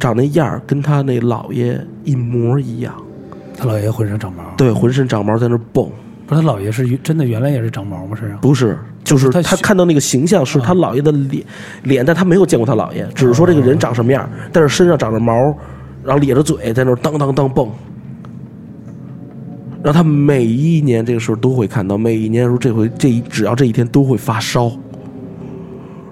[0.00, 2.92] 长那样跟他那姥爷一模一样，
[3.56, 5.88] 他姥爷浑身长毛，对，浑身长毛在那儿蹦。
[6.32, 8.16] 不是他姥爷是真的原来也是长毛吗？
[8.18, 11.44] 身上不是，就是他他看到那个形象是他姥爷的脸，
[11.82, 15.34] 脸，但他没有见过他姥爷，只是说这个人长什么样，但是身上长着毛，
[16.02, 17.68] 然后咧着嘴在那儿当当当蹦。
[19.82, 24.72] 然后他每一年这个时候都会看到，每一年说这回这一只要这一天都会发烧。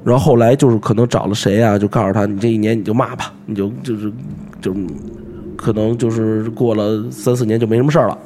[0.05, 4.13] 然后后来就是可能找了谁啊，就告诉他你这一年你就骂吧，你就就是
[4.61, 4.75] 就
[5.57, 8.19] 可能就是过了三四年就没什么事儿了。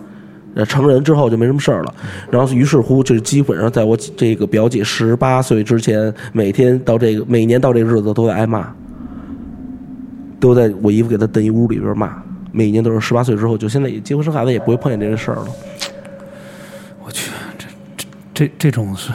[0.55, 1.95] 呃，成人之后就没什么事儿了，
[2.31, 8.73] 然后于是乎，就基本上在我这个表姐十八岁之前，每天到这个每年到这个日子都在挨骂，
[10.39, 15.47] 都在我姨夫给她蹬一屋里边骂，每年都是十八岁之后，就现在也结婚生孩子也不会碰见这个事儿了。
[17.05, 19.11] 我去，这这这这种是，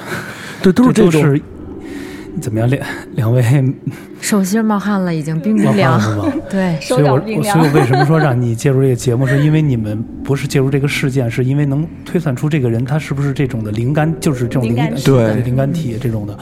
[0.62, 1.40] 对，都是这种。
[2.40, 2.70] 怎么样？
[2.70, 3.42] 两两位
[4.30, 6.00] 手心冒汗了，已经冰冰冒凉？
[6.48, 15.36] 对， 所以我，我所以我为什么说让你介入这个节目，是因为你们不是介入这个事件，是因为能推算出这个人他是不是这种的灵感，就是这种灵灵感对。
[15.42, 16.38] 灵感体这种的。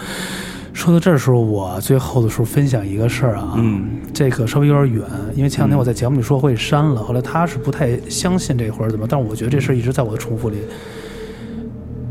[0.74, 10.58] 说到这儿的时候，我最后的时候分享一个事儿啊，嗯，这个稍微有点远，因为前两天我在节目里说会删了，后来他是不太相信这会儿怎么，但是我觉得这事儿一直在我的重复里。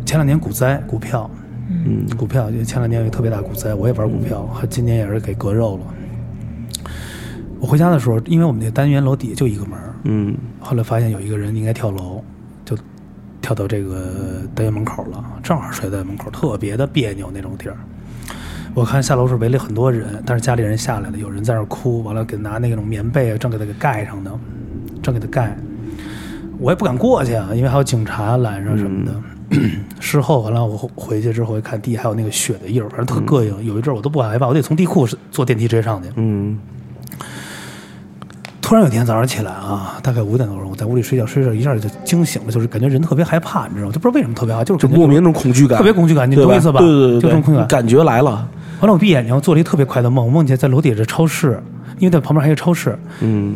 [0.07, 1.31] 前两年股灾股票，
[1.85, 5.85] 嗯股票，就前两年有特别大股灾，我也玩股票，还今年也是给割肉了。
[7.59, 12.23] 我回家的时候，因为我们那单元楼底下就一个门儿，嗯后来发现有一个人应该跳楼，
[12.65, 12.77] 就
[13.41, 17.77] 跳到这个单元门口了，正好摔在门口，特别的别扭那种地儿。
[18.75, 24.39] 我看下楼时围了很多人，但是家里人下来了，有人在那哭，完了给拿那种棉被啊，正给他给盖上呢，
[25.03, 25.57] 正给他盖。
[26.59, 29.13] 我也不敢过去啊，因为还有警察拦着什么的。
[30.01, 33.65] 事后完了，我回去之后一看地还有那个血的印儿，反正特膈应。
[33.67, 36.09] 有一阵儿我都不敢害怕，我得从地库坐电梯直接上去。
[36.17, 36.59] 嗯
[38.61, 43.93] 突然有一天早上起来啊，大概五点多钟，我在屋里睡觉，睡着一下就惊醒了，就是感觉人特别害怕，你知道吗？
[43.93, 46.35] 就不知道为什么特别害怕，就是就莫名那种恐惧感，特别恐惧感，你？
[46.35, 46.81] 懂我意思吧？
[46.81, 47.69] 对对对对，就这种恐惧感。
[47.69, 48.49] 感觉来了。
[48.81, 51.63] 完了，我闭眼睛，做了一个特别快的梦，我梦见在楼底下的超市，
[52.01, 53.55] 因为在旁边还有超市，嗯，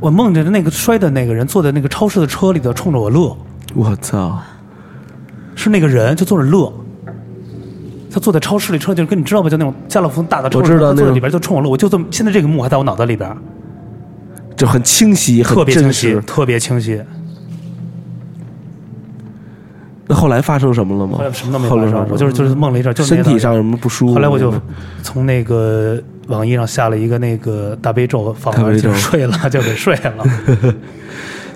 [0.00, 3.36] 我梦见那个摔的那个人坐在那个超市的车里头，冲着我乐，
[3.76, 4.42] 我操，
[5.54, 6.72] 是那个人就坐着乐。
[8.10, 13.28] 他坐在超市里，车就是跟你知道吧，就那种家乐福大的超市，我知道他坐在里边就冲我乐，我就这么现在这个幕还在我脑袋里边，
[14.56, 15.92] 就很清晰，很特别清，。
[15.92, 17.02] 晰特别清晰。
[20.06, 21.18] 那后来发生什么了吗？
[21.18, 24.14] 后来什么都没发生，我就是就是梦了一阵，就是身体上有什么不舒服？
[24.14, 24.54] 后来我就
[25.02, 30.24] 从那个网易上下了一个那个大悲咒，放完大悲咒就睡了，就给睡了。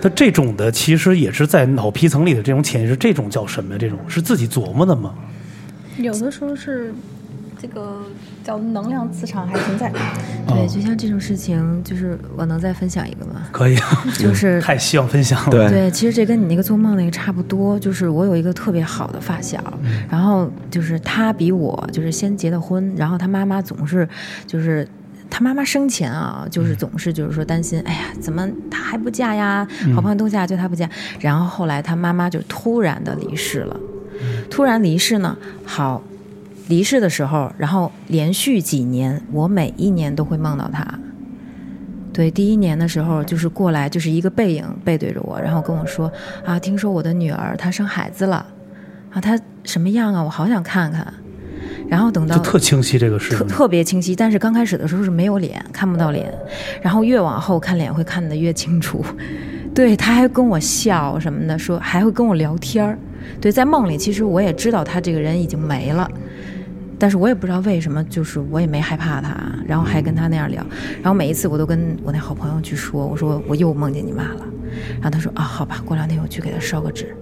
[0.01, 3.79] 他这种的其实也是在脑皮层里的这种潜意识，这种叫什么呀？
[3.79, 5.15] 这种是自己琢磨的吗？
[5.97, 6.95] 有的时候是
[7.61, 8.03] 这个
[8.45, 9.93] 叫能量磁场还存在。
[10.47, 13.49] 对，就像这种事情，就是我能再分享一个吗？
[13.51, 15.51] 可以啊， 就是太希望分享了。
[15.51, 19.59] 对对，其实这跟你那个做梦那个差不多，就是我有一个特别好的发小，
[20.09, 24.09] 然后就是他比我就是先结的婚，然后他妈妈总是
[24.47, 24.87] 就是。
[25.31, 29.67] 他妈妈生前啊，就是总是就是说担心，哎呀，怎么他还不嫁呀？
[29.95, 30.89] 好朋友都嫁，就他不嫁。
[31.21, 33.79] 然后后来他妈妈就突然的离世了，
[34.51, 36.03] 突然离世呢，好，
[36.69, 40.87] 离世的时候，然后连续几年，我每一年都会梦到他。
[42.13, 46.11] 对，第一年的时候就是过来，就是一个背影背对着我，然后跟我说
[46.45, 48.45] 啊，听说我的女儿她生孩子了，
[49.13, 50.23] 啊，她什么样啊？
[50.25, 51.15] 我好想看看。
[51.89, 53.49] 然后等到就特清晰这个事特情。
[53.49, 56.33] 特别清晰，但是刚开始的时候是没有脸，看不到脸，
[56.83, 59.05] 然后越往后看脸会看得越清楚。
[59.75, 62.99] 对，他还跟我笑什么的，说还会跟我聊天儿。
[63.41, 66.11] 对，在梦里其实我也知道他这个人已经没了，
[66.99, 70.65] 但是我也不知道为什么，就是我也没害怕他，然后还跟他那样聊。
[71.03, 74.45] 然后每一次我都跟我那好朋友去说，我说我又梦见你妈了。
[74.95, 77.15] 然后他说啊，好吧，过两天我去给他烧个纸。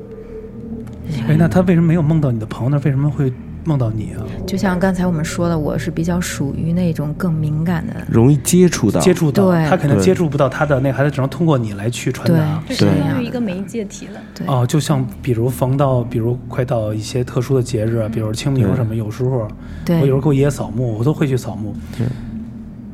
[1.29, 2.81] 哎，那他为什么没有梦到你的朋友呢？
[2.85, 3.33] 为什么会
[3.67, 4.23] 梦到你啊？
[4.47, 7.95] 就像刚才我们说的，我是比较属于那种更敏感的。
[8.09, 12.63] 容易接触到，接触到对他可能接触不到他的那个孩子，只能通过你来去传达。
[12.69, 14.21] 就对相当于一个媒介体了。
[14.35, 19.49] 对，哦，就像比如逢到，比如快到一些特殊的节日啊，比如清明什么，有时候
[19.85, 21.75] 对我有时候给我爷爷扫墓，我都会去扫墓。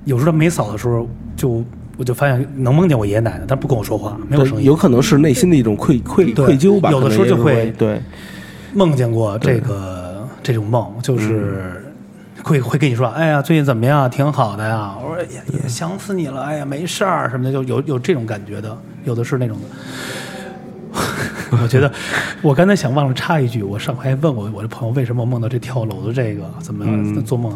[0.04, 1.06] 有时候没扫的时候，
[1.36, 1.62] 就
[1.96, 4.64] 我就发现能梦见我爷爷奶奶，但不跟我说话，没有声，音。
[4.64, 8.00] 有可能是内心的一种愧愧愧疚吧，有的时候就会对，
[8.74, 10.01] 梦见过这个
[10.42, 11.82] 这种梦，就是
[12.42, 14.10] 会会跟你说，哎呀，最近怎么样？
[14.10, 14.94] 挺好的呀。
[15.00, 19.64] 我说也也想死你了，哎呀，没事儿什么的，就有有这种感觉的，有的是那种的。
[21.62, 21.90] 我觉得，
[22.42, 27.54] 我刚才想忘了插一句，我上回还问我我的朋友为什么梦到这跳楼的这个，怎么嗯做梦？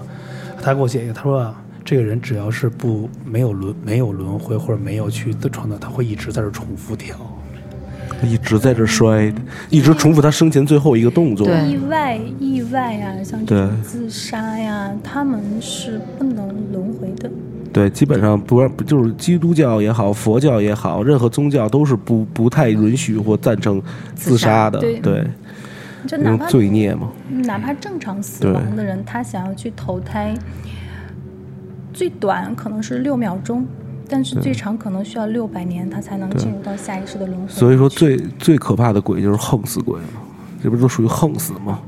[0.63, 7.17] 他给我写一个，他说啊，这个人只要是不没有轮没有轮回或者没有去的创造，他会一直在这重复跳。
[8.23, 9.33] 一直在这摔，
[9.71, 11.47] 一直重复他生前最后一个动作。
[11.49, 17.31] 意外意外啊，像这种自杀呀，他们是不能轮回的。
[17.73, 23.83] 对，基本上不不就是基督教也好，佛教也好，任何宗教都是不不太允许或赞成
[24.15, 24.81] 自杀的。
[24.81, 25.25] 杀对，
[26.19, 27.11] 哪怕罪孽嘛。
[27.29, 30.35] 哪怕正常死亡的人，他想要去投胎，
[31.93, 33.67] 最短可能是六秒钟，
[34.09, 37.49] 但是最长可能需要六百年，它才能进入到下一世的轮回。
[37.49, 40.21] 所以说最最可怕的鬼就是横死鬼嘛，
[40.63, 41.81] 这不都属于横死吗？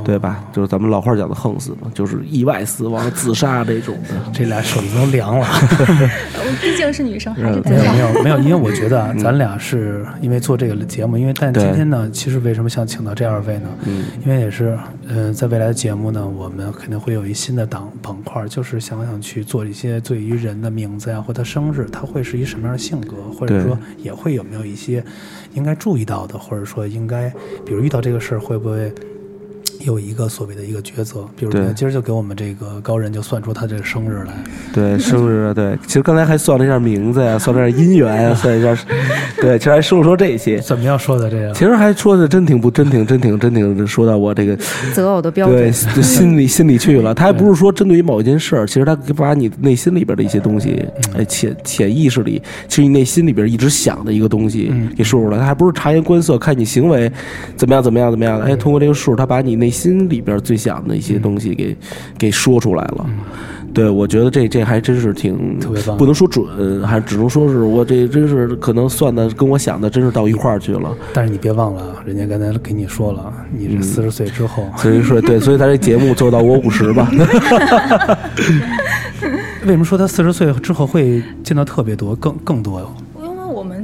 [0.00, 0.44] 哦，对吧？
[0.52, 4.14] 就是咱们老话讲的横死嘛，就是意外死亡、自杀这种的。
[4.32, 5.46] 这俩手都凉了。
[5.46, 13.68] 我 毕竟是女生，还是得没有要没有没有，因为我觉得啊，咱俩是因为做这个节目，因为但今天呢，其实为什么想请到这二位呢？
[13.86, 25.02] 嗯，因为也是，呃，在未来的节目呢，我们肯定会有一新的档板块，就是想想去做一些对于人的名字呀，或他生日，他会是一什么样的性格，或者说也会有没有一些
[25.54, 27.28] 应该注意到的，或者说应该，
[27.64, 28.92] 比如遇到这个事儿会不会。
[29.80, 34.32] 有一个所谓的一个抉择，比如说今儿就给我们这个高人就算出他这个生日来，
[34.74, 38.76] 对，生日啊，对， 其实刚才还算了一下名字呀，算了一下姻缘呀， 算一下，
[39.40, 40.58] 对，其实还说了说这些。
[40.58, 41.52] 怎么样说的这个？
[41.52, 44.56] 其实还说的真挺不真挺真挺真挺说到我这个
[44.92, 45.94] 择偶的标对准。
[45.94, 47.14] 对心里 心里去了。
[47.14, 50.84] 他还不是说针对于某一件事儿，其实他把你内心里边的一些东西，
[51.16, 55.38] 哎潜潜意识里，其实你内心里边一直想的一个东西嗯给说出来。
[55.38, 57.10] 他还不是察言观色，看你行为
[57.56, 58.44] 怎么样怎么样怎么样的。
[58.44, 61.76] 哎，通过这个数，他把你内心里边最想的一些东西给
[62.18, 63.06] 给说出来了。
[63.72, 70.92] 对，我觉得这这还真是挺特别棒不能说准，还只能说是我这真是可能算的跟我想的真是到一块儿去了。
[71.14, 77.08] 但是你别忘了，啊，人家刚才给你说了，你嗯是四十岁之后，所以说，对，所以咱这节目做到我五十吧。
[79.62, 82.80] 为什么说他四十岁之后会见到特别多、更更多？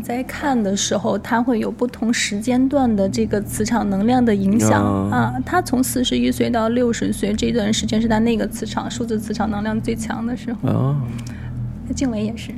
[0.07, 5.35] 在看的时候，它会有不同时间段的这个磁场能量的影响、哦啊。
[5.45, 10.69] 他从四十一岁到六十岁这段时间是他那个磁场数字磁场能量最强的时候。
[10.69, 10.97] 啊，
[11.93, 12.53] 静伟也是，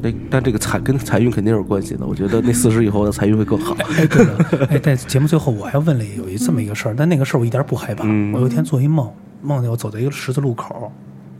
[0.00, 2.06] 那但这个财跟财运肯定有关系的。
[2.06, 3.74] 我觉得那四十以后的财运会更好。
[3.96, 8.04] 哎，对了，哎，在节目最后我还问了有一这么一个事儿，但那个事儿我一点不害怕。
[8.06, 9.10] 嗯我有一天做一梦，
[9.42, 10.92] 梦见我走在一个十字路口，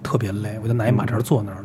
[0.04, 1.56] 特别累，我就拿一马扎坐那儿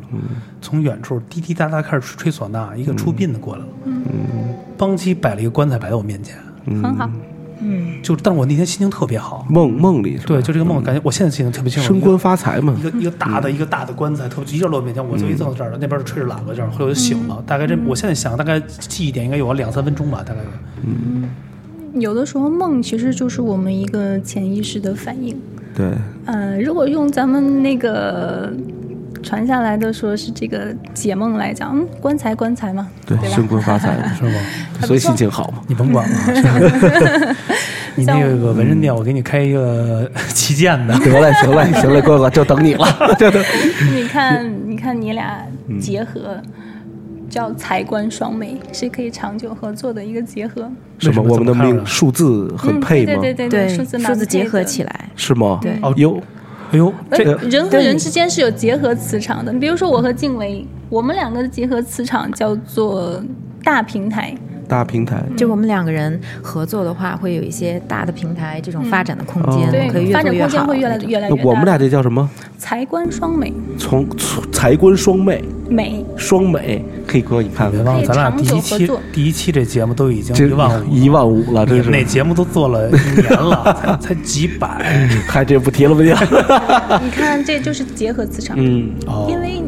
[0.60, 4.02] 从远处滴滴答答开始吹吹唢呐，一个出殡的过来了，嗯
[4.76, 6.36] 邦基摆了一个棺材摆在我面前，
[6.82, 7.08] 很好。
[7.62, 9.46] 嗯，就但是我那天心情特别好。
[9.50, 11.88] 梦梦里是吧对，就这个梦，感觉我现在心情特别清楚。
[11.88, 12.82] 升官发财嘛一。
[12.82, 17.44] 个一个大的一个大的棺材，特别一下落我面前，我就一坐在这儿了，那边就吹着喇叭这儿，后来我就醒了。
[17.46, 20.40] 大概这，我现在想，大概记忆点应该有个两三分钟吧，大概
[20.82, 21.28] 嗯。
[22.00, 25.36] 有的时候梦其实就是我们一个潜意识的反应。
[25.74, 25.86] 对，
[26.26, 28.52] 呃，如果用咱们那个
[29.22, 34.32] 传下来的说是这个解梦来讲，嗯，棺材棺材嘛，对，升官发财嘛， 是吗？
[34.82, 35.62] 所以心情好嘛。
[35.66, 37.36] 你甭管了。
[37.96, 40.94] 你那个纹身店，我给你开一个旗舰的。
[41.00, 42.86] 得嘞，得嘞，行嘞，哥哥，就等你了。
[43.92, 46.40] 你看，你看你俩嗯结合。
[47.30, 50.70] 叫财官双美，是可以长久合作的一个结合。
[50.98, 51.22] 什么？
[51.22, 53.12] 我们的命数字很配吗？
[53.14, 54.62] 嗯、对对对对，数字数字结合。
[54.64, 55.58] 起来，是吗？
[55.62, 56.20] 对哦有
[56.72, 59.52] 哎呦，这个人和人之间是有结合磁场的。
[59.52, 63.22] 你比如说我和静伟，我们两个的结合磁场叫做
[63.64, 64.34] 大平台。
[64.70, 70.66] 大平台，就我们两个人合作的话，会有一些大的平台这种发展的空间，嗯可以对，发展越做越好。
[70.66, 71.42] 空间会越来越来越大。
[71.42, 72.30] 我们俩这叫什么？
[72.56, 76.84] 财官双美，从从财官双美，美双美。
[77.08, 81.82] 黑哥，你看看，别忘了，咱俩第一期作第一期这节目都已经一万五，一万五了，这是。
[81.82, 85.08] 们那节目都做了一年了， 才才几百。
[85.26, 86.20] 嗨，这不提了不提了？
[87.02, 88.56] 你看，这就是结合磁场。
[88.60, 89.60] 嗯，哦，因为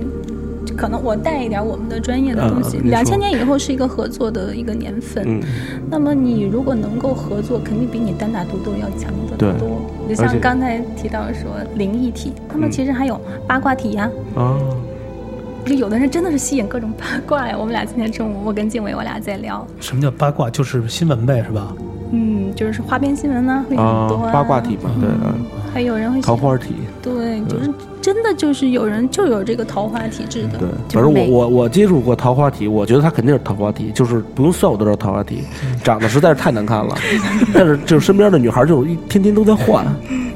[0.83, 5.23] 可能我带一点我们的专业的东西两千年以后是一个合作的一个年份。
[5.25, 5.41] 嗯，
[5.89, 9.81] 那么你如果能够合作，肯定比你单打独斗要强得对多。
[10.09, 14.11] 就像刚才提到说灵异体，他们其实还有八卦体呀。
[14.35, 14.59] 啊，
[15.65, 17.55] 就有的人真的是吸引各种八卦呀。
[17.57, 20.51] 我们俩今天中午，我跟静伟我俩在聊，什么叫八卦？
[20.51, 21.73] 就是新闻呗，是吧？
[22.11, 25.33] 嗯，就是花边新闻呢、会很啊多、，八卦体嘛，对，啊
[25.73, 30.59] 还有人会喜桃花体，对，就是真的就是有人就有这个桃花体质的。
[30.59, 35.43] 对，反正我我我接触过桃花体，我觉得他肯定是桃花体，就是不用算我都知道桃花体，
[35.83, 36.95] 长得实在是太难看了，
[37.55, 39.87] 但是就是身边的女孩就是一天天都在换，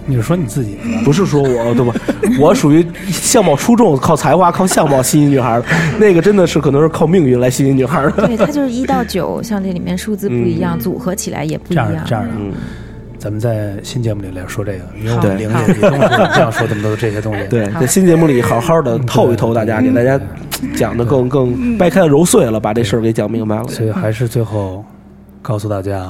[0.06, 0.78] 你是说你自己？
[1.04, 1.94] 不是说我对吧？
[2.40, 5.60] 我属于相貌出众，靠才华靠相貌吸引女孩，
[6.00, 8.26] 那个真的是可能是靠命运来吸引女孩的。
[8.26, 11.88] 对，它就是一到九，像这里面数字不一样，组合起来也不一样。
[12.06, 12.52] 这样的，嗯，
[13.18, 15.26] 咱们在新节目里来说这个，因为我好。
[15.26, 15.98] 们灵异里都是
[16.34, 17.46] 这样说这么多 这些东西。
[17.48, 20.20] 对，在新节目里好好的透一透大家，给大家
[20.76, 23.68] 讲的更更掰开了揉碎了，把这事儿给讲明白了。
[23.68, 24.84] 所以还是最后
[25.42, 26.08] 告诉大家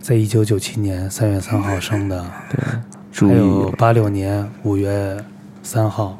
[0.00, 5.16] 在一九九七年三月三号生的，对还有意，八六年五月
[5.62, 6.18] 三号，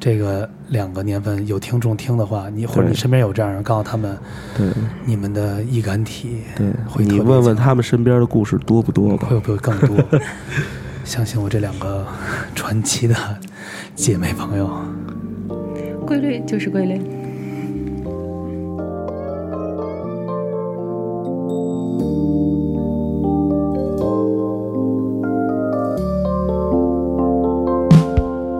[0.00, 4.16] 这个两个年份有听众听的话，你或者你身边有这样人，告诉他们
[4.56, 4.66] 对
[5.04, 9.38] 你们的易感体对，会你问问他们身边的故事多不多吧会？
[9.38, 9.96] 不会更多？
[11.04, 12.06] 相信我这两个
[12.54, 13.14] 传奇的
[13.94, 14.70] 姐妹朋友。
[16.06, 17.00] 规律就是规律。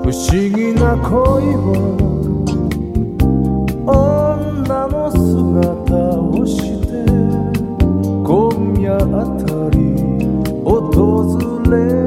[0.03, 1.71] 不思議な恋は
[3.87, 6.91] 女の姿をして
[8.27, 9.95] 今夜あたり
[10.65, 11.39] 訪
[11.71, 12.02] れ